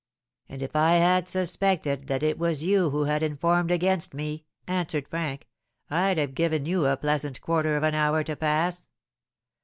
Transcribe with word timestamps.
"And 0.49 0.63
if 0.63 0.75
I 0.75 0.93
had 0.95 1.29
suspected 1.29 2.07
that 2.07 2.23
it 2.23 2.39
was 2.39 2.63
you 2.63 2.89
who 2.89 3.03
had 3.03 3.21
informed 3.21 3.69
against 3.69 4.15
me," 4.15 4.45
answered 4.65 5.07
Frank, 5.07 5.47
"I'd 5.91 6.17
have 6.17 6.33
given 6.33 6.65
you 6.65 6.87
a 6.87 6.97
pleasant 6.97 7.39
quarter 7.39 7.77
of 7.77 7.83
an 7.83 7.93
hour 7.93 8.23
to 8.23 8.35
pass. 8.35 8.89